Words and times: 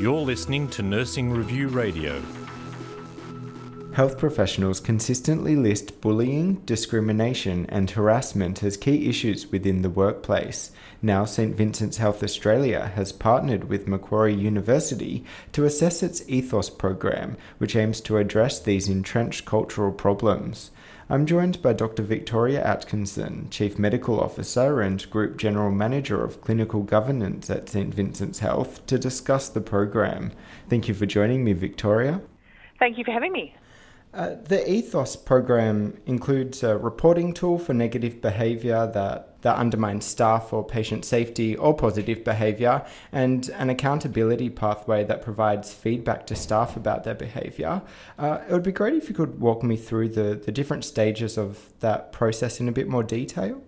You're 0.00 0.20
listening 0.20 0.68
to 0.68 0.82
Nursing 0.82 1.30
Review 1.30 1.68
Radio. 1.68 2.22
Health 3.92 4.16
professionals 4.16 4.78
consistently 4.78 5.56
list 5.56 6.00
bullying, 6.00 6.54
discrimination, 6.64 7.66
and 7.68 7.90
harassment 7.90 8.62
as 8.62 8.76
key 8.76 9.08
issues 9.08 9.50
within 9.50 9.82
the 9.82 9.90
workplace. 9.90 10.70
Now, 11.02 11.24
St 11.24 11.56
Vincent's 11.56 11.96
Health 11.96 12.22
Australia 12.22 12.92
has 12.94 13.10
partnered 13.10 13.64
with 13.64 13.88
Macquarie 13.88 14.34
University 14.34 15.24
to 15.50 15.64
assess 15.64 16.02
its 16.02 16.22
Ethos 16.28 16.70
program, 16.70 17.36
which 17.58 17.74
aims 17.74 18.00
to 18.02 18.18
address 18.18 18.60
these 18.60 18.88
entrenched 18.88 19.44
cultural 19.44 19.90
problems. 19.90 20.70
I'm 21.10 21.24
joined 21.24 21.62
by 21.62 21.72
Dr. 21.72 22.02
Victoria 22.02 22.62
Atkinson, 22.62 23.48
Chief 23.48 23.78
Medical 23.78 24.20
Officer 24.20 24.82
and 24.82 25.08
Group 25.08 25.38
General 25.38 25.70
Manager 25.70 26.22
of 26.22 26.42
Clinical 26.42 26.82
Governance 26.82 27.48
at 27.48 27.70
St 27.70 27.94
Vincent's 27.94 28.40
Health, 28.40 28.84
to 28.88 28.98
discuss 28.98 29.48
the 29.48 29.62
program. 29.62 30.32
Thank 30.68 30.86
you 30.86 30.92
for 30.92 31.06
joining 31.06 31.44
me, 31.44 31.54
Victoria. 31.54 32.20
Thank 32.78 32.98
you 32.98 33.04
for 33.04 33.10
having 33.10 33.32
me. 33.32 33.54
Uh, 34.18 34.34
the 34.46 34.68
Ethos 34.68 35.14
program 35.14 35.96
includes 36.04 36.64
a 36.64 36.76
reporting 36.76 37.32
tool 37.32 37.56
for 37.56 37.72
negative 37.72 38.20
behaviour 38.20 38.84
that, 38.92 39.40
that 39.42 39.54
undermines 39.54 40.04
staff 40.04 40.52
or 40.52 40.66
patient 40.66 41.04
safety 41.04 41.54
or 41.54 41.72
positive 41.72 42.24
behaviour, 42.24 42.84
and 43.12 43.48
an 43.50 43.70
accountability 43.70 44.50
pathway 44.50 45.04
that 45.04 45.22
provides 45.22 45.72
feedback 45.72 46.26
to 46.26 46.34
staff 46.34 46.76
about 46.76 47.04
their 47.04 47.14
behaviour. 47.14 47.80
Uh, 48.18 48.40
it 48.48 48.52
would 48.52 48.64
be 48.64 48.72
great 48.72 48.94
if 48.94 49.08
you 49.08 49.14
could 49.14 49.38
walk 49.38 49.62
me 49.62 49.76
through 49.76 50.08
the, 50.08 50.34
the 50.34 50.50
different 50.50 50.84
stages 50.84 51.38
of 51.38 51.72
that 51.78 52.10
process 52.10 52.58
in 52.58 52.68
a 52.68 52.72
bit 52.72 52.88
more 52.88 53.04
detail. 53.04 53.62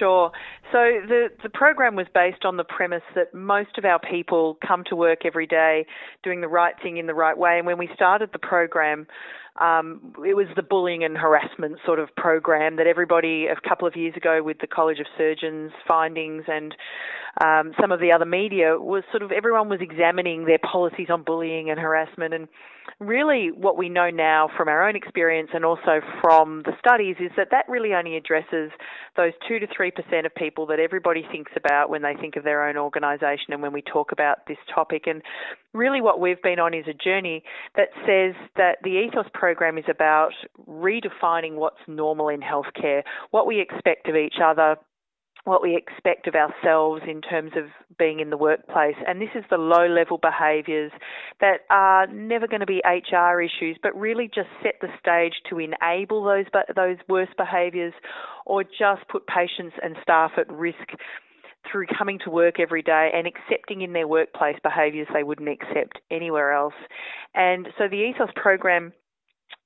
Sure. 0.00 0.32
So 0.72 1.00
the, 1.06 1.28
the 1.44 1.48
program 1.48 1.94
was 1.94 2.08
based 2.12 2.44
on 2.44 2.56
the 2.56 2.64
premise 2.64 3.04
that 3.14 3.32
most 3.32 3.78
of 3.78 3.84
our 3.84 4.00
people 4.00 4.58
come 4.66 4.82
to 4.88 4.96
work 4.96 5.20
every 5.24 5.46
day 5.46 5.86
doing 6.24 6.40
the 6.40 6.48
right 6.48 6.74
thing 6.82 6.96
in 6.96 7.06
the 7.06 7.14
right 7.14 7.38
way. 7.38 7.56
And 7.58 7.66
when 7.66 7.78
we 7.78 7.88
started 7.94 8.30
the 8.32 8.40
program, 8.40 9.06
um, 9.60 10.14
it 10.24 10.34
was 10.34 10.46
the 10.56 10.62
bullying 10.62 11.04
and 11.04 11.16
harassment 11.16 11.78
sort 11.84 11.98
of 11.98 12.14
program 12.16 12.76
that 12.76 12.86
everybody 12.86 13.46
a 13.46 13.68
couple 13.68 13.88
of 13.88 13.96
years 13.96 14.14
ago 14.16 14.42
with 14.42 14.58
the 14.60 14.66
College 14.66 14.98
of 15.00 15.06
Surgeons 15.16 15.72
findings 15.86 16.44
and 16.48 16.74
um, 17.42 17.72
some 17.80 17.92
of 17.92 18.00
the 18.00 18.12
other 18.12 18.24
media 18.24 18.78
was 18.78 19.04
sort 19.10 19.22
of 19.22 19.30
everyone 19.32 19.68
was 19.68 19.80
examining 19.80 20.46
their 20.46 20.58
policies 20.58 21.08
on 21.10 21.22
bullying 21.22 21.70
and 21.70 21.78
harassment 21.78 22.32
and 22.32 22.48
really 22.98 23.50
what 23.52 23.76
we 23.76 23.88
know 23.88 24.10
now 24.10 24.48
from 24.56 24.68
our 24.68 24.88
own 24.88 24.96
experience 24.96 25.50
and 25.52 25.64
also 25.64 26.00
from 26.22 26.62
the 26.64 26.72
studies 26.78 27.16
is 27.20 27.30
that 27.36 27.48
that 27.50 27.64
really 27.68 27.92
only 27.92 28.16
addresses 28.16 28.70
those 29.16 29.32
2 29.48 29.58
to 29.58 29.66
3% 29.66 30.26
of 30.26 30.34
people 30.34 30.66
that 30.66 30.78
everybody 30.78 31.26
thinks 31.30 31.52
about 31.56 31.90
when 31.90 32.02
they 32.02 32.14
think 32.20 32.36
of 32.36 32.44
their 32.44 32.66
own 32.66 32.76
organisation 32.76 33.52
and 33.52 33.60
when 33.60 33.72
we 33.72 33.82
talk 33.82 34.12
about 34.12 34.46
this 34.46 34.56
topic. 34.72 35.02
And 35.06 35.22
really 35.74 36.00
what 36.00 36.20
we've 36.20 36.40
been 36.42 36.58
on 36.58 36.72
is 36.74 36.86
a 36.88 36.94
journey 36.94 37.42
that 37.76 37.88
says 38.06 38.34
that 38.56 38.78
the 38.82 39.04
ethos 39.06 39.26
program 39.34 39.78
is 39.78 39.84
about 39.90 40.32
redefining 40.68 41.54
what's 41.54 41.80
normal 41.86 42.28
in 42.28 42.40
healthcare, 42.40 43.02
what 43.30 43.46
we 43.46 43.60
expect 43.60 44.08
of 44.08 44.16
each 44.16 44.36
other, 44.42 44.76
what 45.46 45.62
we 45.62 45.76
expect 45.76 46.26
of 46.26 46.34
ourselves 46.34 47.02
in 47.08 47.20
terms 47.20 47.52
of 47.56 47.66
being 47.98 48.18
in 48.18 48.30
the 48.30 48.36
workplace. 48.36 48.96
And 49.06 49.20
this 49.20 49.28
is 49.36 49.44
the 49.48 49.56
low 49.56 49.86
level 49.86 50.18
behaviours 50.18 50.90
that 51.40 51.60
are 51.70 52.08
never 52.08 52.48
going 52.48 52.60
to 52.60 52.66
be 52.66 52.82
HR 52.84 53.40
issues, 53.40 53.78
but 53.80 53.96
really 53.96 54.26
just 54.26 54.48
set 54.60 54.74
the 54.80 54.88
stage 54.98 55.34
to 55.48 55.60
enable 55.60 56.24
those, 56.24 56.46
those 56.74 56.96
worst 57.08 57.36
behaviours 57.36 57.94
or 58.44 58.64
just 58.64 59.06
put 59.08 59.24
patients 59.28 59.76
and 59.84 59.96
staff 60.02 60.32
at 60.36 60.50
risk 60.52 60.90
through 61.70 61.86
coming 61.96 62.18
to 62.24 62.30
work 62.30 62.58
every 62.58 62.82
day 62.82 63.10
and 63.14 63.26
accepting 63.26 63.82
in 63.82 63.92
their 63.92 64.08
workplace 64.08 64.56
behaviours 64.64 65.06
they 65.14 65.22
wouldn't 65.22 65.48
accept 65.48 65.98
anywhere 66.10 66.52
else. 66.52 66.74
And 67.34 67.68
so 67.78 67.84
the 67.88 67.96
Ethos 67.96 68.30
program 68.34 68.92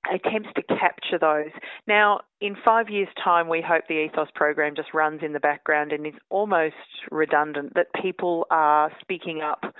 attempts 0.08 0.48
to 0.56 0.62
capture 0.62 1.18
those. 1.18 1.50
Now, 1.86 2.20
in 2.40 2.56
five 2.64 2.88
years' 2.88 3.08
time, 3.22 3.48
we 3.48 3.62
hope 3.66 3.84
the 3.88 4.04
ethos 4.04 4.28
program 4.34 4.74
just 4.74 4.94
runs 4.94 5.20
in 5.22 5.32
the 5.32 5.40
background 5.40 5.92
and 5.92 6.06
is 6.06 6.14
almost 6.30 6.74
redundant, 7.10 7.74
that 7.74 7.88
people 8.00 8.46
are 8.50 8.90
speaking 9.00 9.42
up 9.42 9.74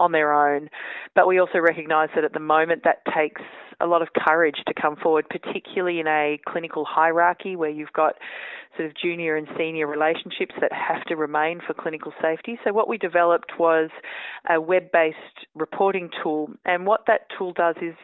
on 0.00 0.12
their 0.12 0.32
own. 0.32 0.68
But 1.14 1.28
we 1.28 1.38
also 1.38 1.58
recognise 1.58 2.08
that 2.14 2.24
at 2.24 2.32
the 2.32 2.40
moment 2.40 2.82
that 2.84 3.02
takes 3.14 3.42
a 3.80 3.86
lot 3.86 4.00
of 4.00 4.08
courage 4.16 4.56
to 4.66 4.74
come 4.74 4.96
forward, 4.96 5.26
particularly 5.28 6.00
in 6.00 6.06
a 6.06 6.40
clinical 6.48 6.86
hierarchy 6.88 7.56
where 7.56 7.70
you've 7.70 7.92
got 7.92 8.14
sort 8.76 8.88
of 8.88 8.94
junior 8.96 9.36
and 9.36 9.48
senior 9.58 9.86
relationships 9.86 10.54
that 10.60 10.72
have 10.72 11.02
to 11.04 11.16
remain 11.16 11.60
for 11.66 11.74
clinical 11.74 12.12
safety. 12.20 12.58
So, 12.64 12.72
what 12.72 12.88
we 12.88 12.98
developed 12.98 13.52
was 13.58 13.90
a 14.48 14.60
web 14.60 14.90
based 14.92 15.46
reporting 15.54 16.10
tool, 16.22 16.50
and 16.64 16.86
what 16.86 17.02
that 17.06 17.22
tool 17.36 17.52
does 17.52 17.76
is 17.80 17.94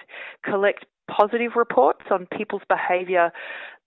collect 0.45 0.85
positive 1.17 1.53
reports 1.57 2.03
on 2.11 2.27
people's 2.37 2.63
behaviour 2.69 3.31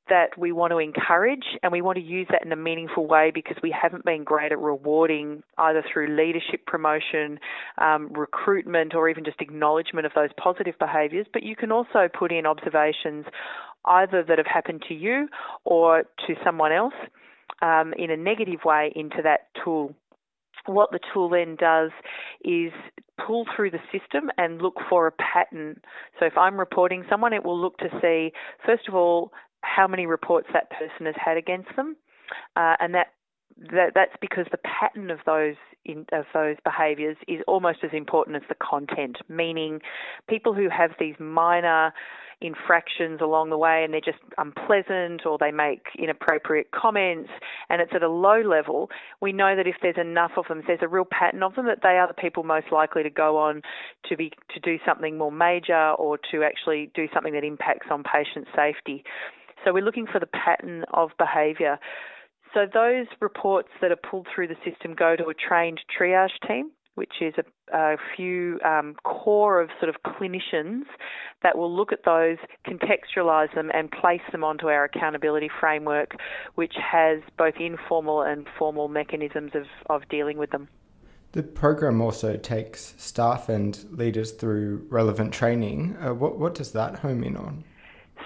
that 0.07 0.37
we 0.37 0.51
want 0.51 0.71
to 0.71 0.77
encourage 0.77 1.45
and 1.63 1.71
we 1.71 1.81
want 1.81 1.97
to 1.97 2.03
use 2.03 2.27
that 2.29 2.45
in 2.45 2.51
a 2.51 2.55
meaningful 2.55 3.07
way 3.07 3.31
because 3.33 3.57
we 3.63 3.71
haven't 3.71 4.05
been 4.05 4.23
great 4.23 4.51
at 4.51 4.59
rewarding 4.59 5.41
either 5.57 5.83
through 5.91 6.15
leadership 6.15 6.65
promotion, 6.67 7.39
um, 7.79 8.13
recruitment, 8.13 8.93
or 8.93 9.09
even 9.09 9.25
just 9.25 9.41
acknowledgement 9.41 10.05
of 10.05 10.11
those 10.13 10.29
positive 10.37 10.75
behaviours. 10.77 11.25
But 11.33 11.41
you 11.41 11.55
can 11.55 11.71
also 11.71 12.07
put 12.07 12.31
in 12.31 12.45
observations 12.45 13.25
either 13.85 14.23
that 14.23 14.37
have 14.37 14.47
happened 14.47 14.83
to 14.87 14.93
you 14.93 15.27
or 15.63 16.03
to 16.27 16.35
someone 16.43 16.71
else 16.71 16.93
um, 17.61 17.93
in 17.97 18.11
a 18.11 18.17
negative 18.17 18.59
way 18.63 18.91
into 18.95 19.21
that 19.23 19.47
tool 19.63 19.95
what 20.65 20.91
the 20.91 20.99
tool 21.13 21.29
then 21.29 21.55
does 21.55 21.91
is 22.43 22.71
pull 23.25 23.45
through 23.55 23.71
the 23.71 23.79
system 23.91 24.29
and 24.37 24.61
look 24.61 24.75
for 24.89 25.07
a 25.07 25.11
pattern. 25.11 25.79
So 26.19 26.25
if 26.25 26.37
I'm 26.37 26.59
reporting 26.59 27.03
someone, 27.09 27.33
it 27.33 27.43
will 27.43 27.59
look 27.59 27.77
to 27.77 27.89
see, 28.01 28.31
first 28.65 28.87
of 28.87 28.95
all, 28.95 29.31
how 29.61 29.87
many 29.87 30.05
reports 30.05 30.47
that 30.53 30.69
person 30.69 31.05
has 31.05 31.15
had 31.23 31.37
against 31.37 31.69
them, 31.75 31.95
uh, 32.55 32.75
and 32.79 32.93
that, 32.93 33.07
that 33.71 33.91
that's 33.95 34.15
because 34.21 34.45
the 34.51 34.59
pattern 34.59 35.09
of 35.09 35.19
those 35.25 35.55
in, 35.85 36.05
of 36.11 36.25
those 36.33 36.57
behaviours 36.63 37.17
is 37.27 37.41
almost 37.47 37.79
as 37.83 37.91
important 37.93 38.35
as 38.35 38.43
the 38.49 38.55
content. 38.55 39.17
Meaning, 39.29 39.81
people 40.27 40.53
who 40.53 40.69
have 40.69 40.91
these 40.99 41.15
minor 41.19 41.93
infractions 42.41 43.21
along 43.21 43.49
the 43.49 43.57
way 43.57 43.83
and 43.83 43.93
they're 43.93 44.01
just 44.01 44.19
unpleasant 44.37 45.25
or 45.25 45.37
they 45.37 45.51
make 45.51 45.83
inappropriate 45.97 46.69
comments 46.71 47.29
and 47.69 47.81
it's 47.81 47.91
at 47.95 48.03
a 48.03 48.09
low 48.09 48.41
level, 48.41 48.89
we 49.21 49.31
know 49.31 49.55
that 49.55 49.67
if 49.67 49.75
there's 49.81 49.97
enough 49.97 50.31
of 50.37 50.45
them, 50.47 50.59
if 50.59 50.67
there's 50.67 50.79
a 50.81 50.87
real 50.87 51.07
pattern 51.09 51.43
of 51.43 51.55
them, 51.55 51.65
that 51.65 51.79
they 51.81 51.97
are 51.97 52.07
the 52.07 52.13
people 52.13 52.43
most 52.43 52.67
likely 52.71 53.03
to 53.03 53.09
go 53.09 53.37
on 53.37 53.61
to 54.09 54.17
be 54.17 54.31
to 54.53 54.59
do 54.59 54.77
something 54.85 55.17
more 55.17 55.31
major 55.31 55.91
or 55.91 56.17
to 56.31 56.43
actually 56.43 56.91
do 56.93 57.07
something 57.13 57.33
that 57.33 57.43
impacts 57.43 57.87
on 57.89 58.03
patient 58.03 58.47
safety. 58.55 59.03
So 59.63 59.73
we're 59.73 59.83
looking 59.83 60.05
for 60.05 60.19
the 60.19 60.27
pattern 60.27 60.85
of 60.93 61.11
behaviour. 61.17 61.79
So 62.55 62.61
those 62.73 63.05
reports 63.19 63.69
that 63.81 63.91
are 63.91 63.97
pulled 63.97 64.27
through 64.33 64.47
the 64.47 64.55
system 64.67 64.95
go 64.95 65.15
to 65.15 65.25
a 65.25 65.33
trained 65.35 65.81
triage 65.99 66.29
team 66.47 66.71
which 66.95 67.13
is 67.21 67.33
a, 67.37 67.77
a 67.77 67.97
few 68.15 68.59
um, 68.65 68.95
core 69.03 69.61
of 69.61 69.69
sort 69.79 69.89
of 69.89 69.95
clinicians 70.03 70.83
that 71.43 71.57
will 71.57 71.73
look 71.73 71.91
at 71.91 72.03
those, 72.05 72.37
contextualise 72.65 73.53
them, 73.53 73.69
and 73.73 73.91
place 73.91 74.21
them 74.31 74.43
onto 74.43 74.67
our 74.67 74.85
accountability 74.85 75.49
framework, 75.59 76.15
which 76.55 76.73
has 76.75 77.19
both 77.37 77.55
informal 77.59 78.21
and 78.21 78.47
formal 78.57 78.87
mechanisms 78.87 79.51
of, 79.53 79.65
of 79.89 80.07
dealing 80.09 80.37
with 80.37 80.49
them. 80.51 80.67
The 81.33 81.43
program 81.43 81.99
also 81.99 82.37
takes 82.37 82.95
staff 82.97 83.49
and 83.49 83.77
leaders 83.91 84.31
through 84.31 84.87
relevant 84.89 85.33
training. 85.33 85.97
Uh, 85.99 86.13
what, 86.13 86.39
what 86.39 86.55
does 86.55 86.71
that 86.71 86.99
home 86.99 87.25
in 87.25 87.35
on? 87.35 87.65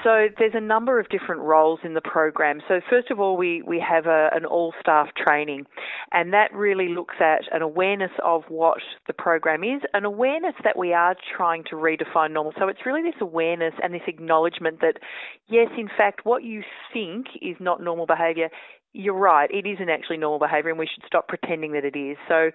So 0.03 0.27
there's 0.37 0.53
a 0.55 0.61
number 0.61 0.99
of 0.99 1.09
different 1.09 1.41
roles 1.41 1.79
in 1.83 1.93
the 1.93 2.01
program. 2.01 2.61
So 2.67 2.79
first 2.89 3.11
of 3.11 3.19
all, 3.19 3.35
we, 3.35 3.61
we 3.61 3.79
have 3.87 4.05
a, 4.05 4.29
an 4.33 4.45
all-staff 4.45 5.09
training, 5.15 5.65
and 6.11 6.33
that 6.33 6.53
really 6.53 6.89
looks 6.89 7.15
at 7.19 7.41
an 7.51 7.61
awareness 7.61 8.11
of 8.23 8.43
what 8.47 8.77
the 9.07 9.13
program 9.13 9.63
is, 9.63 9.81
an 9.93 10.05
awareness 10.05 10.55
that 10.63 10.77
we 10.77 10.93
are 10.93 11.15
trying 11.35 11.63
to 11.65 11.75
redefine 11.75 12.31
normal. 12.31 12.53
So 12.57 12.67
it's 12.67 12.85
really 12.85 13.01
this 13.01 13.19
awareness 13.19 13.73
and 13.83 13.93
this 13.93 14.01
acknowledgement 14.07 14.79
that, 14.81 14.95
yes, 15.47 15.67
in 15.77 15.89
fact, 15.97 16.25
what 16.25 16.43
you 16.43 16.63
think 16.93 17.27
is 17.41 17.57
not 17.59 17.81
normal 17.81 18.05
behaviour 18.05 18.49
you're 18.93 19.17
right. 19.17 19.49
It 19.51 19.67
isn't 19.67 19.89
actually 19.89 20.17
normal 20.17 20.39
behaviour, 20.39 20.69
and 20.69 20.79
we 20.79 20.87
should 20.87 21.03
stop 21.05 21.27
pretending 21.27 21.73
that 21.73 21.85
it 21.85 21.97
is. 21.97 22.17
So, 22.27 22.51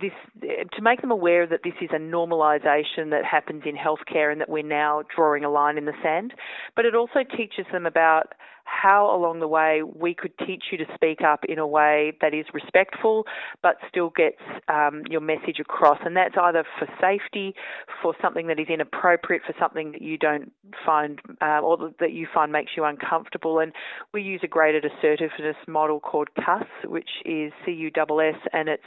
this 0.00 0.12
to 0.42 0.82
make 0.82 1.00
them 1.00 1.10
aware 1.10 1.46
that 1.46 1.60
this 1.64 1.74
is 1.80 1.90
a 1.92 1.98
normalisation 1.98 3.10
that 3.10 3.24
happens 3.24 3.62
in 3.64 3.76
healthcare, 3.76 4.30
and 4.30 4.40
that 4.40 4.48
we're 4.48 4.62
now 4.62 5.02
drawing 5.14 5.44
a 5.44 5.50
line 5.50 5.78
in 5.78 5.86
the 5.86 5.94
sand. 6.02 6.34
But 6.76 6.84
it 6.84 6.94
also 6.94 7.20
teaches 7.36 7.66
them 7.72 7.86
about 7.86 8.34
how 8.70 9.14
along 9.14 9.40
the 9.40 9.48
way 9.48 9.82
we 9.82 10.14
could 10.14 10.32
teach 10.46 10.64
you 10.70 10.78
to 10.78 10.84
speak 10.94 11.20
up 11.22 11.44
in 11.48 11.58
a 11.58 11.66
way 11.66 12.12
that 12.20 12.32
is 12.32 12.46
respectful 12.54 13.26
but 13.62 13.76
still 13.88 14.10
gets 14.10 14.40
um, 14.68 15.02
your 15.10 15.20
message 15.20 15.58
across. 15.60 15.98
And 16.04 16.16
that's 16.16 16.34
either 16.40 16.64
for 16.78 16.88
safety, 17.00 17.54
for 18.00 18.14
something 18.22 18.46
that 18.46 18.60
is 18.60 18.68
inappropriate, 18.68 19.42
for 19.46 19.54
something 19.58 19.92
that 19.92 20.02
you 20.02 20.16
don't 20.16 20.52
find 20.86 21.20
uh, 21.42 21.60
or 21.60 21.92
that 21.98 22.12
you 22.12 22.26
find 22.32 22.52
makes 22.52 22.72
you 22.76 22.84
uncomfortable. 22.84 23.58
And 23.58 23.72
we 24.14 24.22
use 24.22 24.40
a 24.44 24.48
graded 24.48 24.84
assertiveness 24.84 25.56
model 25.66 26.00
called 26.00 26.28
CUS, 26.36 26.66
which 26.84 27.10
is 27.24 27.52
C 27.64 27.72
U 27.72 27.90
S 27.94 28.34
S, 28.34 28.48
and 28.52 28.68
it's 28.68 28.82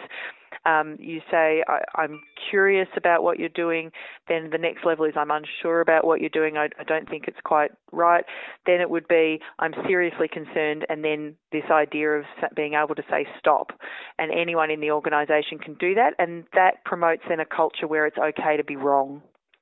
Um, 0.65 0.97
you 0.99 1.21
say, 1.29 1.63
I, 1.67 2.03
am 2.03 2.21
curious 2.49 2.87
about 2.95 3.23
what 3.23 3.39
you're 3.39 3.49
doing. 3.49 3.91
Then 4.27 4.49
the 4.51 4.57
next 4.57 4.85
level 4.85 5.05
is, 5.05 5.13
I'm 5.17 5.31
unsure 5.31 5.81
about 5.81 6.05
what 6.05 6.21
you're 6.21 6.29
doing. 6.29 6.57
I, 6.57 6.69
I 6.79 6.83
don't 6.83 7.09
think 7.09 7.25
it's 7.27 7.39
quite 7.43 7.71
right. 7.91 8.23
Then 8.65 8.81
it 8.81 8.89
would 8.89 9.07
be, 9.07 9.39
I'm 9.59 9.73
seriously 9.87 10.27
concerned. 10.27 10.85
And 10.89 11.03
then 11.03 11.35
this 11.51 11.65
idea 11.71 12.09
of 12.11 12.25
being 12.55 12.73
able 12.73 12.95
to 12.95 13.03
say 13.09 13.25
stop. 13.39 13.71
And 14.17 14.31
anyone 14.31 14.71
in 14.71 14.79
the 14.79 14.91
organisation 14.91 15.59
can 15.59 15.75
do 15.75 15.95
that. 15.95 16.13
And 16.19 16.45
that 16.53 16.83
promotes 16.85 17.23
then 17.27 17.39
a 17.39 17.45
culture 17.45 17.87
where 17.87 18.05
it's 18.05 18.17
okay 18.17 18.57
to 18.57 18.63
be 18.63 18.75
wrong 18.75 19.21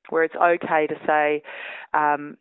where 0.10 0.24
it's 0.24 0.36
okay 0.36 0.88
to 0.88 0.96
say, 1.08 1.42
um, 1.94 2.38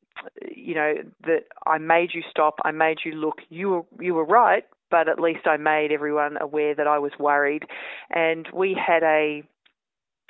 you 0.55 0.75
know, 0.75 0.95
that 1.25 1.45
I 1.67 1.79
made 1.79 2.11
you 2.13 2.23
stop, 2.29 2.57
I 2.65 2.73
made 2.73 2.99
you 3.05 3.13
look, 3.13 3.37
you 3.49 3.69
were 3.71 3.83
you 4.01 4.15
were 4.15 4.25
right, 4.25 4.65
but 4.91 5.09
at 5.09 5.21
least 5.21 5.47
I 5.47 5.57
made 5.57 5.93
everyone 5.93 6.37
aware 6.41 6.75
that 6.75 6.87
I 6.87 6.99
was 6.99 7.13
worried. 7.19 7.65
And 8.11 8.47
we 8.53 8.75
had 8.75 9.03
a 9.03 9.43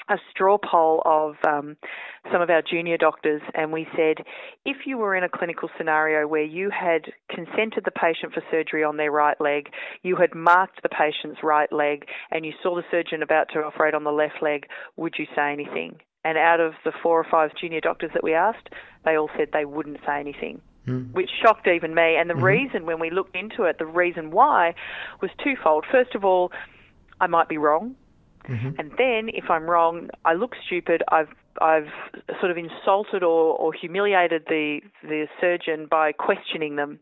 a 0.08 0.16
straw 0.30 0.58
poll 0.58 1.02
of 1.04 1.36
um, 1.46 1.76
some 2.32 2.42
of 2.42 2.50
our 2.50 2.62
junior 2.62 2.96
doctors, 2.96 3.40
and 3.54 3.72
we 3.72 3.86
said 3.96 4.16
if 4.64 4.78
you 4.84 4.98
were 4.98 5.14
in 5.14 5.22
a 5.22 5.28
clinical 5.28 5.70
scenario 5.78 6.26
where 6.26 6.42
you 6.42 6.70
had 6.70 7.02
consented 7.30 7.84
the 7.84 7.92
patient 7.92 8.34
for 8.34 8.42
surgery 8.50 8.82
on 8.82 8.96
their 8.96 9.12
right 9.12 9.40
leg, 9.40 9.68
you 10.02 10.16
had 10.16 10.34
marked 10.34 10.82
the 10.82 10.88
patient's 10.88 11.40
right 11.42 11.72
leg, 11.72 12.06
and 12.30 12.44
you 12.44 12.52
saw 12.62 12.74
the 12.74 12.82
surgeon 12.90 13.22
about 13.22 13.48
to 13.52 13.60
operate 13.60 13.94
on 13.94 14.04
the 14.04 14.10
left 14.10 14.42
leg, 14.42 14.66
would 14.96 15.14
you 15.16 15.26
say 15.36 15.52
anything? 15.52 15.96
And 16.24 16.36
out 16.36 16.60
of 16.60 16.72
the 16.84 16.92
four 17.02 17.18
or 17.18 17.26
five 17.30 17.50
junior 17.58 17.80
doctors 17.80 18.10
that 18.12 18.24
we 18.24 18.34
asked, 18.34 18.68
they 19.04 19.16
all 19.16 19.30
said 19.38 19.48
they 19.52 19.64
wouldn't 19.64 20.00
say 20.04 20.18
anything, 20.18 20.60
mm. 20.86 21.12
which 21.12 21.30
shocked 21.42 21.66
even 21.66 21.94
me. 21.94 22.16
And 22.16 22.28
the 22.28 22.34
mm-hmm. 22.34 22.44
reason, 22.44 22.86
when 22.86 23.00
we 23.00 23.10
looked 23.10 23.36
into 23.36 23.64
it, 23.64 23.78
the 23.78 23.86
reason 23.86 24.30
why 24.30 24.74
was 25.20 25.30
twofold. 25.42 25.84
First 25.90 26.14
of 26.14 26.24
all, 26.24 26.52
I 27.20 27.26
might 27.26 27.48
be 27.48 27.58
wrong. 27.58 27.94
Mm-hmm. 28.48 28.80
And 28.80 28.90
then, 28.96 29.28
if 29.34 29.50
I'm 29.50 29.64
wrong, 29.64 30.08
I 30.24 30.34
look 30.34 30.54
stupid. 30.66 31.02
I've 31.08 31.28
I've 31.60 31.88
sort 32.40 32.50
of 32.50 32.56
insulted 32.56 33.22
or, 33.22 33.56
or 33.56 33.72
humiliated 33.72 34.44
the 34.48 34.80
the 35.02 35.26
surgeon 35.40 35.86
by 35.90 36.12
questioning 36.12 36.76
them. 36.76 37.00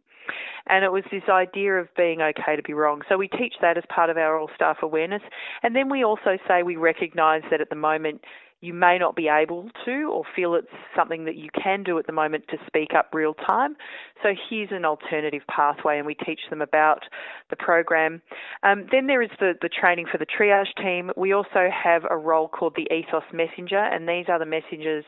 And 0.67 0.85
it 0.85 0.93
was 0.93 1.05
this 1.11 1.23
idea 1.31 1.75
of 1.75 1.89
being 1.97 2.21
okay 2.21 2.57
to 2.57 2.63
be 2.63 2.75
wrong. 2.75 3.01
So 3.09 3.17
we 3.17 3.29
teach 3.29 3.55
that 3.63 3.79
as 3.79 3.85
part 3.89 4.11
of 4.11 4.19
our 4.19 4.39
all 4.39 4.51
staff 4.55 4.79
awareness. 4.83 5.23
And 5.63 5.75
then 5.75 5.89
we 5.89 6.05
also 6.05 6.37
say 6.47 6.63
we 6.63 6.77
recognise 6.77 7.43
that 7.51 7.63
at 7.63 7.71
the 7.71 7.77
moment 7.77 8.23
you 8.61 8.75
may 8.75 8.99
not 8.99 9.15
be 9.15 9.29
able 9.29 9.71
to 9.85 10.11
or 10.13 10.25
feel 10.35 10.55
it's 10.55 10.67
something 10.97 11.25
that 11.25 11.37
you 11.37 11.49
can 11.63 11.85
do 11.85 11.99
at 11.99 12.07
the 12.07 12.13
moment 12.13 12.45
to 12.51 12.57
speak 12.67 12.89
up 12.97 13.11
real 13.13 13.35
time. 13.35 13.77
So 14.23 14.31
here's 14.49 14.71
an 14.73 14.85
alternative 14.85 15.43
pathway, 15.49 15.99
and 15.99 16.07
we 16.07 16.15
teach 16.15 16.41
them 16.51 16.61
about 16.61 17.05
the 17.51 17.57
program. 17.57 18.21
Um, 18.63 18.87
then 18.91 19.07
there 19.07 19.23
is 19.23 19.31
the, 19.39 19.53
the 19.63 19.69
training 19.69 20.07
for 20.11 20.19
the 20.19 20.27
triage 20.27 20.75
team. 20.83 21.11
We 21.17 21.33
also 21.33 21.69
have 21.73 22.03
a 22.11 22.17
role 22.17 22.49
called 22.49 22.75
the 22.77 22.93
Ethos 22.93 23.23
Messenger, 23.33 23.79
and 23.79 24.09
these 24.09 24.27
are 24.29 24.39
the 24.39 24.47
messengers 24.47 25.05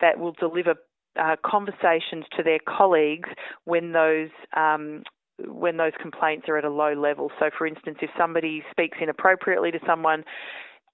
that 0.00 0.18
will 0.18 0.32
deliver 0.32 0.74
uh, 1.18 1.36
conversations 1.44 2.24
to 2.36 2.42
their 2.42 2.60
colleagues 2.68 3.28
when 3.64 3.92
those 3.92 4.30
um, 4.56 5.02
when 5.46 5.78
those 5.78 5.92
complaints 6.00 6.48
are 6.48 6.58
at 6.58 6.64
a 6.64 6.70
low 6.70 6.92
level. 6.92 7.30
So, 7.38 7.50
for 7.56 7.66
instance, 7.66 7.98
if 8.02 8.10
somebody 8.18 8.62
speaks 8.70 8.98
inappropriately 9.00 9.70
to 9.70 9.78
someone, 9.86 10.22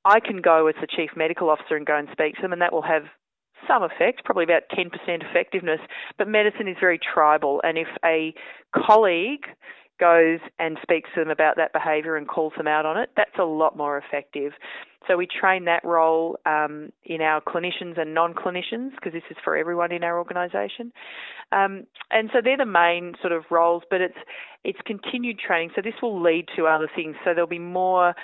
I 0.06 0.20
can 0.20 0.40
go 0.40 0.68
as 0.68 0.76
the 0.80 0.86
chief 0.86 1.10
medical 1.16 1.50
officer 1.50 1.74
and 1.74 1.84
go 1.84 1.96
and 1.96 2.08
speak 2.12 2.36
to 2.36 2.42
them, 2.42 2.52
and 2.52 2.62
that 2.62 2.72
will 2.72 2.82
have 2.82 3.02
some 3.66 3.82
effect, 3.82 4.24
probably 4.24 4.44
about 4.44 4.62
10% 4.72 4.88
effectiveness. 5.06 5.80
But 6.16 6.28
medicine 6.28 6.68
is 6.68 6.76
very 6.78 6.98
tribal, 6.98 7.60
and 7.64 7.76
if 7.76 7.88
a 8.04 8.32
colleague 8.74 9.46
goes 9.98 10.40
and 10.58 10.78
speaks 10.82 11.10
to 11.14 11.20
them 11.20 11.30
about 11.30 11.56
that 11.56 11.72
behaviour 11.72 12.16
and 12.16 12.28
calls 12.28 12.52
them 12.56 12.66
out 12.66 12.86
on 12.86 12.96
it, 12.96 13.10
that's 13.16 13.38
a 13.38 13.44
lot 13.44 13.76
more 13.76 13.98
effective. 13.98 14.52
So 15.06 15.16
we 15.16 15.26
train 15.26 15.66
that 15.66 15.84
role 15.84 16.38
um, 16.46 16.90
in 17.04 17.20
our 17.20 17.40
clinicians 17.40 17.98
and 17.98 18.12
non-clinicians 18.12 18.90
because 18.96 19.12
this 19.12 19.22
is 19.30 19.36
for 19.44 19.56
everyone 19.56 19.92
in 19.92 20.02
our 20.02 20.18
organisation. 20.18 20.92
Um, 21.52 21.86
and 22.10 22.28
so 22.32 22.40
they're 22.42 22.56
the 22.56 22.66
main 22.66 23.14
sort 23.20 23.32
of 23.32 23.44
roles, 23.50 23.84
but 23.90 24.00
it's 24.00 24.18
it's 24.64 24.78
continued 24.84 25.38
training. 25.38 25.70
So 25.76 25.82
this 25.82 25.94
will 26.02 26.20
lead 26.20 26.46
to 26.56 26.66
other 26.66 26.88
things. 26.94 27.14
So 27.24 27.34
there'll 27.34 27.46
be 27.46 27.60
more 27.60 28.14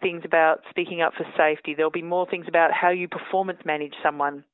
things 0.00 0.22
about 0.24 0.60
speaking 0.70 1.02
up 1.02 1.12
for 1.14 1.26
safety. 1.36 1.74
There'll 1.74 1.90
be 1.90 2.00
more 2.00 2.26
things 2.26 2.46
about 2.48 2.70
how 2.72 2.88
you 2.88 3.06
performance 3.06 3.58
manage 3.66 3.92
someone 4.02 4.44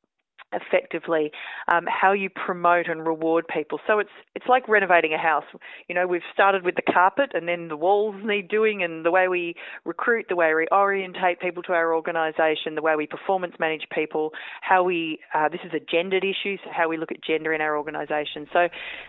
effectively, 0.52 1.30
um, 1.68 1.86
how 1.88 2.12
you 2.12 2.30
promote 2.30 2.88
and 2.88 3.06
reward 3.06 3.46
people. 3.48 3.80
So 3.86 3.98
it's 3.98 4.10
it's 4.34 4.46
like 4.48 4.68
renovating 4.68 5.12
a 5.12 5.18
house. 5.18 5.44
You 5.88 5.94
know, 5.94 6.06
we've 6.06 6.22
started 6.32 6.64
with 6.64 6.76
the 6.76 6.92
carpet, 6.92 7.32
and 7.34 7.48
then 7.48 7.68
the 7.68 7.76
walls 7.76 8.16
need 8.24 8.48
doing, 8.48 8.82
and 8.82 9.04
the 9.04 9.10
way 9.10 9.28
we 9.28 9.54
recruit, 9.84 10.26
the 10.28 10.36
way 10.36 10.54
we 10.54 10.66
orientate 10.72 11.40
people 11.40 11.62
to 11.64 11.72
our 11.72 11.94
organisation, 11.94 12.74
the 12.74 12.82
way 12.82 12.96
we 12.96 13.06
performance 13.06 13.54
manage 13.58 13.86
people, 13.94 14.32
how 14.60 14.82
we 14.82 15.18
uh, 15.34 15.48
this 15.48 15.60
is 15.64 15.72
a 15.74 15.80
gendered 15.80 16.24
issue, 16.24 16.56
so 16.64 16.70
how 16.72 16.88
we 16.88 16.96
look 16.96 17.12
at 17.12 17.22
gender 17.22 17.52
in 17.52 17.60
our 17.60 17.76
organisation. 17.76 18.46
So 18.52 18.68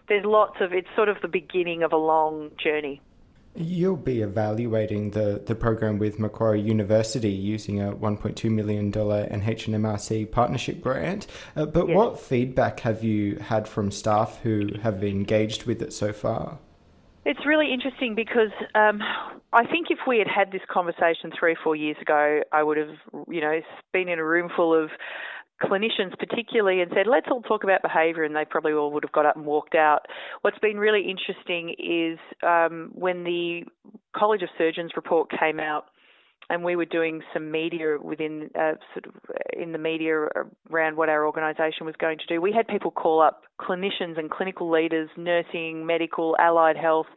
there's 0.10 0.26
lots 0.26 0.58
of 0.62 0.74
it's 0.74 0.88
sort 0.96 1.10
of 1.10 1.18
the 1.22 1.28
beginning 1.28 1.84
of 1.84 1.94
a 1.94 1.98
long 1.98 2.52
journey. 2.62 3.02
You'll 3.60 3.98
be 3.98 4.22
evaluating 4.22 5.12
the, 5.12 5.42
the 5.44 5.56
program 5.56 5.98
with 5.98 6.20
Macquarie 6.20 6.62
University 6.62 7.32
using 7.32 7.82
a 7.82 7.92
$1.2 7.92 8.52
million 8.52 8.92
NHMRC 8.92 10.32
partnership 10.32 10.80
grant. 10.80 11.26
Uh, 11.56 11.66
but 11.66 11.88
yes. 11.88 11.96
what 11.96 12.20
feedback 12.20 12.82
have 12.82 13.04
you 13.04 13.38
had 13.38 13.68
from 13.68 13.90
staff 13.90 14.40
who 14.44 14.70
have 14.84 15.04
engaged 15.04 15.66
with 15.66 15.82
it 15.82 15.92
so 15.92 16.14
far? 16.14 16.60
It's 17.26 17.46
really 17.46 17.74
interesting 17.74 18.16
because 18.16 18.52
um, 18.76 19.02
I 19.52 19.66
think 19.66 19.88
if 19.90 20.00
we 20.08 20.20
had 20.20 20.28
had 20.28 20.52
this 20.52 20.62
conversation 20.70 21.32
three 21.38 21.54
or 21.54 21.58
four 21.64 21.76
years 21.76 21.98
ago, 22.02 22.42
I 22.52 22.62
would 22.62 22.78
have, 22.78 22.96
you 23.28 23.42
know, 23.42 23.60
been 23.92 24.08
in 24.08 24.20
a 24.20 24.24
room 24.24 24.50
full 24.56 24.74
of 24.74 24.92
clinicians 25.62 26.18
particularly 26.20 26.82
and 26.82 26.92
said, 26.94 27.08
let's 27.08 27.28
all 27.32 27.42
talk 27.42 27.64
about 27.64 27.82
behaviour, 27.82 28.24
and 28.24 28.36
they 28.36 28.46
probably 28.46 28.74
all 28.74 28.92
would 28.92 29.04
have 29.04 29.12
got 29.12 29.26
up 29.26 29.36
and 29.36 29.46
walked 29.46 29.76
out. 29.76 30.06
What's 30.42 30.60
been 30.60 30.78
really 30.78 31.10
interesting 31.10 31.76
is 31.80 32.20
um, 32.44 32.92
when 32.94 33.24
the 33.24 33.64
College 34.16 34.44
of 34.44 34.50
Surgeons 34.58 34.92
report 34.96 35.30
came 35.40 35.60
out, 35.60 35.86
and 36.50 36.64
we 36.64 36.76
were 36.78 36.86
doing 36.86 37.22
some 37.34 37.52
media 37.52 37.98
within 38.02 38.50
uh, 38.56 38.74
sort 38.94 39.06
of 39.08 39.14
in 39.52 39.74
the 39.74 39.78
media 39.78 40.28
around 40.72 40.96
what 40.96 41.10
our 41.10 41.26
organisation 41.26 41.86
was 41.86 41.96
going 42.00 42.18
to 42.20 42.26
do. 42.26 42.40
We 42.40 42.54
had 42.54 42.68
people 42.68 42.90
call 42.90 43.22
up 43.22 43.42
clinicians 43.60 44.18
and 44.18 44.32
clinical 44.32 44.72
leaders, 44.72 45.10
nursing, 45.18 45.86
medical, 45.86 46.38
allied 46.40 46.78
health, 46.78 47.08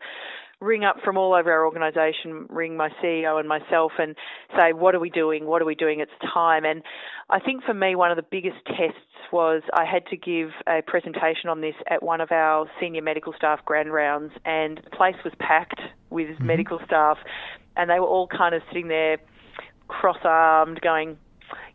ring 0.61 0.85
up 0.85 0.97
from 1.03 1.17
all 1.17 1.35
over 1.35 1.51
our 1.51 1.65
organisation, 1.65 2.47
ring 2.51 2.77
my 2.77 2.91
CEO 3.03 3.41
and 3.41 3.49
myself 3.49 3.93
and 3.99 4.15
say, 4.57 4.73
what 4.73 4.95
are 4.95 5.01
we 5.01 5.11
doing? 5.11 5.47
What 5.47 5.62
are 5.62 5.65
we 5.65 5.75
doing? 5.75 6.01
It's 6.01 6.12
time. 6.33 6.65
And 6.65 6.83
I 7.31 7.41
think 7.41 7.65
for 7.65 7.73
me, 7.73 7.95
one 7.95 8.11
of 8.11 8.17
the 8.17 8.26
biggest 8.31 8.59
tests 8.67 9.00
was 9.33 9.62
I 9.73 9.85
had 9.85 10.07
to 10.07 10.17
give 10.17 10.50
a 10.67 10.83
presentation 10.83 11.49
on 11.49 11.61
this 11.61 11.75
at 11.88 12.02
one 12.02 12.21
of 12.21 12.31
our 12.31 12.67
senior 12.79 13.02
medical 13.02 13.33
staff 13.33 13.61
grand 13.64 13.93
rounds, 13.93 14.33
and 14.45 14.81
the 14.85 14.90
place 14.90 15.17
was 15.25 15.33
packed 15.38 15.81
with 16.11 16.29
mm-hmm. 16.29 16.47
medical 16.47 16.79
staff, 16.85 17.17
and 17.76 17.88
they 17.88 18.00
were 18.00 18.07
all 18.07 18.26
kind 18.26 18.55
of 18.55 18.62
sitting 18.69 18.88
there 18.88 19.19
cross 19.88 20.19
armed 20.25 20.81
going, 20.81 21.19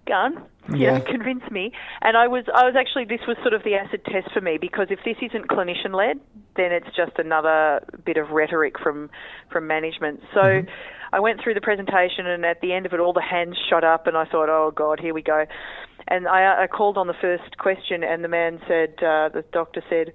gun, 0.05 0.43
you 0.69 0.77
yeah. 0.77 0.97
know, 0.97 1.05
convince 1.05 1.43
me. 1.51 1.71
And 2.01 2.17
I 2.17 2.27
was, 2.27 2.45
I 2.53 2.65
was 2.65 2.75
actually, 2.77 3.05
this 3.05 3.25
was 3.27 3.37
sort 3.41 3.53
of 3.53 3.63
the 3.63 3.75
acid 3.75 4.05
test 4.05 4.31
for 4.33 4.41
me 4.41 4.57
because 4.59 4.87
if 4.89 4.99
this 5.05 5.17
isn't 5.21 5.47
clinician 5.47 5.93
led, 5.93 6.19
then 6.55 6.71
it's 6.71 6.87
just 6.95 7.17
another 7.17 7.85
bit 8.05 8.17
of 8.17 8.29
rhetoric 8.29 8.79
from 8.79 9.09
from 9.51 9.67
management. 9.67 10.21
So. 10.33 10.41
Mm-hmm. 10.41 10.69
I 11.13 11.19
went 11.21 11.39
through 11.41 11.53
the 11.53 11.61
presentation, 11.61 12.27
and 12.27 12.43
at 12.43 12.59
the 12.59 12.73
end 12.73 12.85
of 12.85 12.91
it, 12.91 12.99
all 12.99 13.13
the 13.13 13.21
hands 13.21 13.55
shot 13.69 13.85
up, 13.85 14.05
and 14.05 14.17
I 14.17 14.25
thought, 14.25 14.49
"Oh 14.49 14.73
God, 14.75 14.99
here 14.99 15.13
we 15.13 15.21
go." 15.21 15.45
And 16.09 16.27
I, 16.27 16.63
I 16.63 16.67
called 16.67 16.97
on 16.97 17.07
the 17.07 17.13
first 17.21 17.57
question, 17.57 18.03
and 18.03 18.21
the 18.21 18.27
man 18.27 18.59
said, 18.67 18.95
uh, 18.97 19.29
the 19.29 19.45
doctor 19.53 19.81
said, 19.89 20.11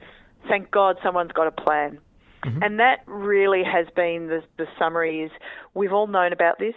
"Thank 0.46 0.70
God, 0.70 0.96
someone's 1.02 1.32
got 1.32 1.46
a 1.46 1.52
plan." 1.52 2.00
Mm-hmm. 2.44 2.62
And 2.62 2.80
that 2.80 3.00
really 3.06 3.62
has 3.64 3.86
been 3.94 4.28
the, 4.28 4.42
the 4.56 4.66
summary 4.78 5.22
is 5.22 5.30
we've 5.74 5.92
all 5.92 6.06
known 6.06 6.32
about 6.32 6.58
this. 6.58 6.74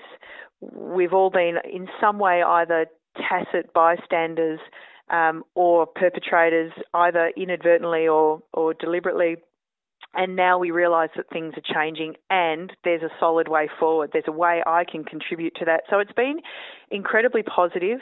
We've 0.62 1.14
all 1.14 1.30
been 1.30 1.58
in 1.72 1.88
some 2.02 2.20
way 2.20 2.42
either 2.42 2.88
tacit 3.18 3.74
bystanders 3.74 4.60
um, 5.10 5.44
or 5.56 5.86
perpetrators, 5.86 6.72
either 6.94 7.32
inadvertently 7.38 8.08
or, 8.08 8.42
or 8.54 8.74
deliberately. 8.74 9.38
And 10.16 10.36
now 10.36 10.60
we 10.60 10.70
realise 10.70 11.10
that 11.16 11.26
things 11.32 11.56
are 11.58 11.74
changing 11.74 12.14
and 12.30 12.72
there's 12.84 13.02
a 13.02 13.10
solid 13.20 13.48
way 13.48 13.68
forward. 13.80 14.12
There's 14.14 14.26
a 14.28 14.32
way 14.32 14.62
I 14.66 14.84
can 14.84 15.04
contribute 15.04 15.56
to 15.56 15.66
that. 15.66 15.82
So 15.90 15.98
it's 15.98 16.12
been 16.12 16.40
incredibly 16.92 17.42
positive. 17.42 17.98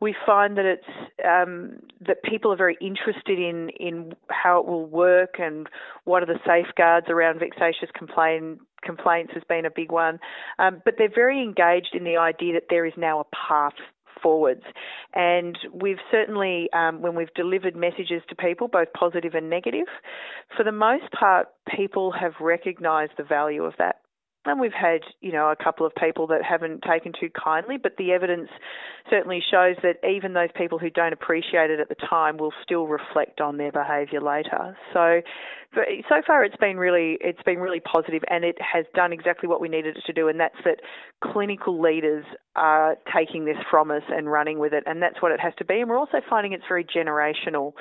We 0.00 0.14
find 0.24 0.56
that 0.56 0.64
it's 0.64 0.86
um, 1.22 1.80
that 2.00 2.22
people 2.22 2.50
are 2.50 2.56
very 2.56 2.78
interested 2.80 3.38
in 3.38 3.68
in 3.78 4.14
how 4.30 4.60
it 4.60 4.66
will 4.66 4.86
work 4.86 5.34
and 5.38 5.68
what 6.04 6.22
are 6.22 6.26
the 6.26 6.40
safeguards 6.46 7.08
around 7.10 7.40
vexatious 7.40 7.90
complaint 7.94 8.60
complaints 8.82 9.32
has 9.34 9.42
been 9.46 9.66
a 9.66 9.70
big 9.70 9.92
one. 9.92 10.18
Um, 10.58 10.80
but 10.86 10.94
they're 10.96 11.14
very 11.14 11.42
engaged 11.42 11.94
in 11.94 12.04
the 12.04 12.16
idea 12.16 12.54
that 12.54 12.68
there 12.70 12.86
is 12.86 12.94
now 12.96 13.20
a 13.20 13.24
path 13.36 13.74
forwards. 14.22 14.62
And 15.14 15.58
we've 15.72 15.98
certainly, 16.10 16.68
um, 16.72 17.02
when 17.02 17.14
we've 17.14 17.32
delivered 17.34 17.76
messages 17.76 18.22
to 18.28 18.34
people, 18.34 18.68
both 18.68 18.92
positive 18.92 19.34
and 19.34 19.50
negative, 19.50 19.86
for 20.56 20.64
the 20.64 20.72
most 20.72 21.10
part, 21.12 21.48
people 21.76 22.12
have 22.12 22.32
recognised 22.40 23.12
the 23.16 23.24
value 23.24 23.64
of 23.64 23.74
that. 23.78 23.96
and 24.46 24.58
we've 24.58 24.72
had, 24.72 25.00
you 25.20 25.32
know, 25.32 25.50
a 25.50 25.56
couple 25.56 25.86
of 25.86 25.92
people 25.94 26.26
that 26.28 26.42
haven't 26.42 26.82
taken 26.82 27.12
too 27.12 27.28
kindly, 27.30 27.76
but 27.76 27.96
the 27.98 28.12
evidence 28.12 28.48
certainly 29.10 29.40
shows 29.50 29.76
that 29.82 29.96
even 30.08 30.32
those 30.32 30.48
people 30.56 30.78
who 30.78 30.88
don't 30.88 31.12
appreciate 31.12 31.70
it 31.70 31.78
at 31.78 31.90
the 31.90 32.06
time 32.08 32.38
will 32.38 32.52
still 32.62 32.86
reflect 32.86 33.40
on 33.40 33.58
their 33.58 33.70
behaviour 33.70 34.20
later. 34.20 34.76
So, 34.94 35.20
so 36.08 36.22
far 36.26 36.42
it's 36.42 36.56
been 36.56 36.78
really 36.78 37.18
it's 37.20 37.42
been 37.42 37.58
really 37.58 37.80
positive, 37.80 38.22
and 38.28 38.44
it 38.44 38.56
has 38.60 38.86
done 38.94 39.12
exactly 39.12 39.48
what 39.48 39.60
we 39.60 39.68
needed 39.68 39.98
it 39.98 40.04
to 40.06 40.12
do, 40.14 40.28
and 40.28 40.40
that's 40.40 40.56
that 40.64 40.80
clinical 41.22 41.78
leaders 41.80 42.24
are 42.56 42.96
taking 43.14 43.44
this 43.44 43.56
from 43.70 43.90
us 43.90 44.02
and 44.08 44.30
running 44.30 44.58
with 44.58 44.72
it, 44.72 44.82
and 44.86 45.00
that's 45.02 45.22
what 45.22 45.32
it 45.32 45.40
has 45.40 45.52
to 45.58 45.64
be. 45.64 45.80
And 45.80 45.88
we're 45.88 45.98
also 45.98 46.20
finding 46.28 46.52
it's 46.52 46.64
very 46.68 46.84
generational. 46.84 47.72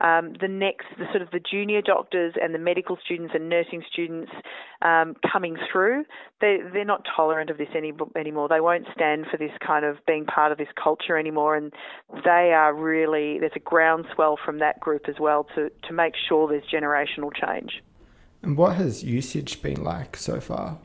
Um, 0.00 0.34
the 0.40 0.48
next, 0.48 0.86
the 0.96 1.06
sort 1.10 1.22
of 1.22 1.30
the 1.30 1.40
junior 1.40 1.82
doctors 1.82 2.34
and 2.40 2.54
the 2.54 2.58
medical 2.58 2.96
students 3.04 3.32
and 3.34 3.48
nursing 3.48 3.82
students 3.90 4.30
um, 4.82 5.14
coming 5.32 5.56
through, 5.72 6.04
they 6.40 6.58
they're 6.72 6.84
not 6.84 7.04
tolerant 7.16 7.50
of 7.50 7.58
this 7.58 7.68
any, 7.76 7.92
anymore. 8.16 8.48
They 8.48 8.60
won't 8.60 8.86
stand 8.94 9.26
for 9.30 9.36
this 9.36 9.50
kind 9.64 9.84
of 9.84 9.96
being 10.06 10.24
part 10.24 10.52
of 10.52 10.58
this 10.58 10.68
culture 10.82 11.16
anymore, 11.16 11.56
and 11.56 11.72
they 12.24 12.52
are 12.54 12.74
really 12.74 13.38
there's 13.40 13.52
a 13.56 13.60
groundswell 13.60 14.38
from 14.44 14.58
that 14.60 14.78
group 14.78 15.08
as 15.08 15.16
well 15.18 15.46
to 15.56 15.70
to 15.88 15.92
make 15.92 16.14
sure 16.28 16.48
there's 16.48 16.64
generational 16.72 17.30
change. 17.34 17.82
And 18.42 18.56
what 18.56 18.76
has 18.76 19.02
usage 19.02 19.62
been 19.62 19.82
like 19.82 20.16
so 20.16 20.40
far? 20.40 20.78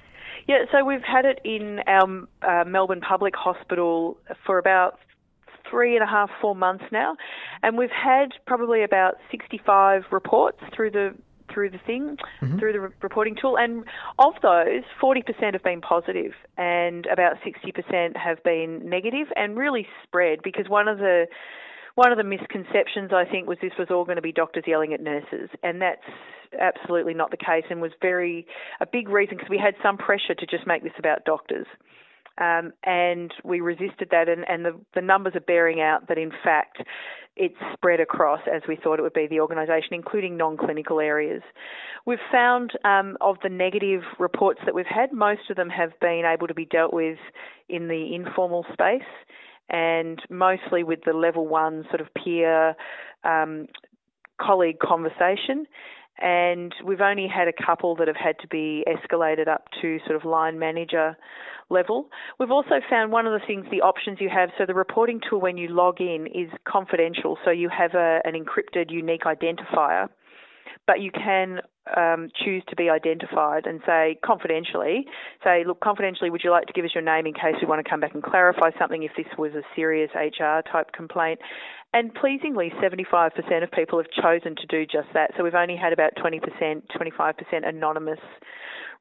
Yeah, 0.48 0.66
so 0.72 0.84
we've 0.84 1.04
had 1.04 1.26
it 1.26 1.40
in 1.46 1.80
our 1.88 2.28
uh, 2.42 2.66
Melbourne 2.66 3.02
Public 3.02 3.36
Hospital 3.36 4.18
for 4.46 4.58
about 4.58 5.00
three 5.70 5.96
and 5.96 6.04
a 6.04 6.08
half, 6.08 6.30
four 6.42 6.56
months 6.56 6.84
now, 6.92 7.16
and 7.64 7.78
we've 7.78 7.90
had 7.90 8.34
probably 8.46 8.84
about 8.84 9.16
65 9.32 10.04
reports 10.12 10.60
through 10.76 10.92
the 10.92 11.16
through 11.54 11.70
the 11.70 11.80
thing, 11.86 12.18
mm-hmm. 12.42 12.58
through 12.58 12.74
the 12.74 12.80
re- 12.80 12.90
reporting 13.02 13.36
tool, 13.40 13.58
and 13.58 13.84
of 14.18 14.34
those, 14.42 14.84
40% 15.02 15.54
have 15.54 15.64
been 15.64 15.82
positive, 15.82 16.32
and 16.58 17.06
about 17.06 17.34
60% 17.46 18.18
have 18.18 18.44
been 18.44 18.90
negative, 18.90 19.28
and 19.36 19.56
really 19.56 19.86
spread 20.04 20.40
because 20.44 20.68
one 20.68 20.88
of 20.88 20.98
the 20.98 21.28
one 21.96 22.12
of 22.12 22.18
the 22.18 22.24
misconceptions 22.24 23.12
I 23.14 23.26
think 23.26 23.48
was 23.48 23.58
this 23.62 23.74
was 23.78 23.90
all 23.92 24.06
going 24.06 24.16
to 24.16 24.22
be 24.22 24.32
doctors 24.32 24.64
yelling 24.66 24.94
at 24.94 25.02
nurses, 25.02 25.50
and 25.62 25.82
that's 25.82 26.02
absolutely 26.60 27.14
not 27.14 27.32
the 27.32 27.38
case, 27.38 27.66
and 27.70 27.82
was 27.82 27.92
very 28.02 28.48
a 28.82 28.86
big 28.86 29.10
reason 29.10 29.38
because 29.38 29.50
we 29.50 29.58
had 29.58 29.76
some 29.84 29.98
pressure 29.98 30.34
to 30.36 30.46
just 30.46 30.66
make 30.66 30.84
this 30.84 30.94
about 30.98 31.26
doctors. 31.26 31.68
Um, 32.40 32.74
and 32.84 33.32
we 33.44 33.62
resisted 33.62 34.08
that, 34.10 34.28
and, 34.28 34.44
and 34.50 34.66
the, 34.66 34.80
the 34.96 35.02
numbers 35.02 35.34
are 35.36 35.40
bearing 35.40 35.82
out 35.82 36.08
that 36.08 36.18
in 36.18 36.32
fact 36.44 36.80
it's 37.36 37.56
spread 37.74 38.00
across 38.00 38.40
as 38.52 38.64
we 38.68 38.76
thought 38.76 38.98
it 38.98 39.04
would 39.04 39.14
be 39.14 39.28
the 39.28 39.40
organisation, 39.40 39.94
including 39.94 40.36
non 40.36 40.58
clinical 40.58 41.00
areas. 41.00 41.44
We've 42.08 42.18
found 42.32 42.72
um, 42.84 43.18
of 43.22 43.38
the 43.44 43.50
negative 43.50 44.02
reports 44.20 44.62
that 44.66 44.74
we've 44.74 44.86
had, 44.86 45.14
most 45.14 45.50
of 45.52 45.58
them 45.58 45.70
have 45.70 45.92
been 46.00 46.24
able 46.26 46.48
to 46.48 46.54
be 46.56 46.66
dealt 46.66 46.94
with 46.94 47.18
in 47.70 47.88
the 47.88 48.16
informal 48.16 48.66
space 48.74 49.02
and 49.74 50.22
mostly 50.30 50.84
with 50.84 51.00
the 51.06 51.14
level 51.14 51.48
one 51.48 51.84
sort 51.90 52.00
of 52.00 52.08
peer 52.14 52.76
um, 53.26 53.68
colleague 54.40 54.80
conversation. 54.80 55.66
And 56.20 56.74
we've 56.86 57.02
only 57.02 57.28
had 57.28 57.48
a 57.48 57.66
couple 57.66 57.96
that 57.96 58.08
have 58.08 58.16
had 58.16 58.38
to 58.40 58.48
be 58.48 58.86
escalated 58.88 59.48
up 59.48 59.66
to 59.82 59.98
sort 60.06 60.16
of 60.16 60.24
line 60.24 60.60
manager 60.60 61.18
level. 61.72 62.10
We've 62.40 62.52
also 62.52 62.76
found 62.88 63.12
one 63.12 63.26
of 63.26 63.34
the 63.34 63.46
things, 63.46 63.66
the 63.72 63.82
options 63.82 64.20
you 64.22 64.30
have, 64.30 64.50
so 64.58 64.66
the 64.68 64.76
reporting 64.76 65.20
tool 65.28 65.42
when 65.42 65.58
you 65.58 65.70
log 65.70 66.00
in 66.00 66.28
is 66.28 66.52
confidential, 66.68 67.40
so 67.44 67.50
you 67.50 67.68
have 67.70 67.96
a, 67.96 68.20
an 68.26 68.34
encrypted 68.36 68.92
unique 68.92 69.24
identifier 69.24 70.08
but 70.88 71.02
you 71.02 71.12
can 71.12 71.62
um, 71.98 72.30
choose 72.44 72.64
to 72.70 72.76
be 72.76 72.90
identified 72.90 73.66
and 73.66 73.82
say 73.86 74.18
confidentially, 74.24 75.06
say, 75.44 75.64
look, 75.66 75.82
confidentially, 75.82 76.30
would 76.30 76.42
you 76.44 76.52
like 76.52 76.68
to 76.68 76.74
give 76.74 76.86
us 76.86 76.92
your 76.94 77.04
name 77.04 77.26
in 77.26 77.34
case 77.34 77.56
we 77.62 77.68
want 77.68 77.84
to 77.84 77.90
come 77.90 78.00
back 78.00 78.14
and 78.14 78.24
clarify 78.24 78.70
something 78.80 79.04
if 79.04 79.12
this 79.18 79.28
was 79.38 79.54
a 79.54 79.62
serious 79.76 80.10
HR 80.16 80.62
type 80.72 80.92
complaint? 80.94 81.40
And 81.94 82.14
pleasingly, 82.14 82.72
75% 82.82 83.64
of 83.64 83.72
people 83.72 84.00
have 84.00 84.24
chosen 84.24 84.56
to 84.56 84.66
do 84.68 84.86
just 84.86 85.08
that. 85.14 85.32
So 85.38 85.44
we've 85.44 85.54
only 85.54 85.76
had 85.76 85.94
about 85.94 86.14
20%, 86.16 86.42
25% 86.42 87.68
anonymous 87.68 88.20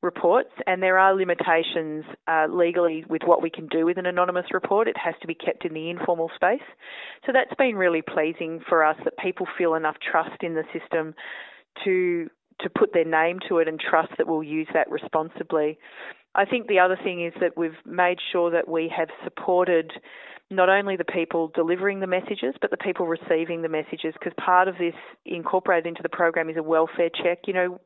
reports, 0.03 0.51
and 0.67 0.83
there 0.83 0.99
are 0.99 1.15
limitations 1.15 2.05
uh, 2.27 2.47
legally 2.51 3.05
with 3.09 3.23
what 3.25 3.41
we 3.41 3.49
can 3.49 3.69
do 3.69 3.87
with 3.87 3.99
an 3.99 4.07
anonymous 4.07 4.47
report. 4.53 4.89
It 4.89 4.97
has 5.03 5.15
to 5.23 5.29
be 5.29 5.35
kept 5.35 5.65
in 5.65 5.73
the 5.73 5.89
informal 5.89 6.31
space. 6.35 6.61
So 7.25 7.33
that's 7.33 7.55
been 7.57 7.77
really 7.77 8.03
pleasing 8.03 8.61
for 8.69 8.85
us 8.85 8.97
that 9.05 9.17
people 9.19 9.47
feel 9.57 9.75
enough 9.75 9.97
trust 10.11 10.43
in 10.43 10.55
the 10.55 10.65
system 10.79 11.15
to 11.85 12.29
to 12.61 12.71
put 12.71 12.93
their 12.93 13.05
name 13.05 13.39
to 13.49 13.59
it 13.59 13.67
and 13.67 13.81
trust 13.81 14.13
that 14.19 14.29
we'll 14.29 14.43
use 14.43 14.69
that 14.73 14.91
responsibly. 14.91 15.79
I 16.35 16.45
think 16.45 16.69
the 16.69 16.79
other 16.79 16.97
thing 17.03 17.25
is 17.25 17.33
that 17.41 17.57
we've 17.57 17.77
made 17.85 18.19
sure 18.31 18.51
that 18.51 18.69
we 18.69 18.93
have 18.97 19.09
supported 19.25 19.93
not 20.49 20.69
only 20.69 20.97
the 20.97 21.05
people 21.05 21.51
delivering 21.55 22.01
the 22.01 22.07
messages, 22.07 22.55
but 22.61 22.71
the 22.71 22.77
people 22.77 23.07
receiving 23.07 23.63
the 23.63 23.69
messages, 23.69 24.15
because 24.15 24.33
part 24.37 24.69
of 24.69 24.77
this 24.79 24.95
incorporated 25.25 25.87
into 25.87 26.03
the 26.03 26.09
program 26.09 26.49
is 26.49 26.57
a 26.57 26.63
welfare 26.63 27.11
check. 27.11 27.41
You 27.47 27.55
know, 27.55 27.81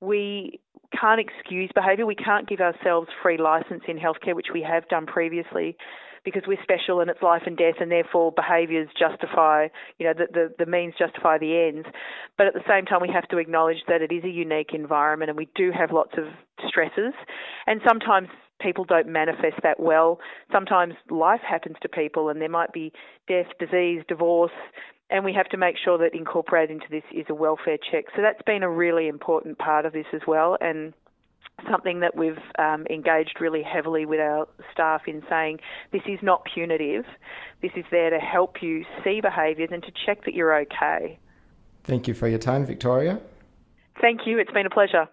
we 0.00 0.60
can't 0.98 1.20
excuse 1.20 1.70
behaviour. 1.74 2.06
We 2.06 2.14
can't 2.14 2.48
give 2.48 2.60
ourselves 2.60 3.08
free 3.22 3.36
license 3.36 3.82
in 3.88 3.98
healthcare, 3.98 4.34
which 4.34 4.48
we 4.52 4.62
have 4.62 4.88
done 4.88 5.06
previously 5.06 5.76
because 6.24 6.42
we're 6.46 6.62
special 6.62 7.00
and 7.00 7.10
it's 7.10 7.22
life 7.22 7.42
and 7.46 7.56
death, 7.56 7.74
and 7.80 7.90
therefore 7.90 8.32
behaviours 8.32 8.88
justify, 8.98 9.68
you 9.98 10.06
know, 10.06 10.14
the, 10.16 10.26
the, 10.32 10.64
the 10.64 10.70
means 10.70 10.94
justify 10.98 11.38
the 11.38 11.68
ends. 11.68 11.86
But 12.38 12.46
at 12.46 12.54
the 12.54 12.64
same 12.68 12.86
time, 12.86 13.00
we 13.02 13.12
have 13.12 13.28
to 13.28 13.38
acknowledge 13.38 13.82
that 13.88 14.02
it 14.02 14.12
is 14.12 14.24
a 14.24 14.28
unique 14.28 14.70
environment 14.72 15.28
and 15.30 15.36
we 15.36 15.48
do 15.54 15.70
have 15.70 15.92
lots 15.92 16.12
of 16.16 16.24
stresses, 16.66 17.12
and 17.66 17.80
sometimes 17.86 18.28
people 18.60 18.84
don't 18.84 19.08
manifest 19.08 19.56
that 19.62 19.78
well. 19.78 20.18
Sometimes 20.50 20.94
life 21.10 21.40
happens 21.46 21.76
to 21.82 21.88
people, 21.88 22.28
and 22.28 22.40
there 22.40 22.48
might 22.48 22.72
be 22.72 22.92
death, 23.28 23.46
disease, 23.58 24.02
divorce, 24.08 24.52
and 25.10 25.24
we 25.24 25.34
have 25.34 25.48
to 25.50 25.56
make 25.56 25.76
sure 25.82 25.98
that 25.98 26.14
incorporated 26.14 26.70
into 26.70 26.86
this 26.90 27.04
is 27.12 27.26
a 27.28 27.34
welfare 27.34 27.78
check. 27.90 28.04
So 28.16 28.22
that's 28.22 28.40
been 28.46 28.62
a 28.62 28.70
really 28.70 29.08
important 29.08 29.58
part 29.58 29.84
of 29.84 29.92
this 29.92 30.06
as 30.14 30.22
well, 30.26 30.56
and 30.60 30.94
something 31.70 32.00
that 32.00 32.16
we've 32.16 32.38
um, 32.58 32.86
engaged 32.90 33.38
really 33.40 33.62
heavily 33.62 34.06
with 34.06 34.20
our 34.20 34.46
staff 34.72 35.02
in 35.06 35.22
saying 35.28 35.58
this 35.92 36.02
is 36.06 36.18
not 36.22 36.42
punitive. 36.52 37.04
This 37.62 37.72
is 37.76 37.84
there 37.90 38.10
to 38.10 38.18
help 38.18 38.62
you 38.62 38.84
see 39.02 39.20
behaviours 39.20 39.70
and 39.72 39.82
to 39.82 39.92
check 40.06 40.24
that 40.24 40.34
you're 40.34 40.54
okay. 40.62 41.18
Thank 41.84 42.08
you 42.08 42.14
for 42.14 42.28
your 42.28 42.38
time, 42.38 42.66
Victoria. 42.66 43.20
Thank 44.00 44.22
you. 44.26 44.38
It's 44.38 44.50
been 44.50 44.66
a 44.66 44.70
pleasure. 44.70 45.08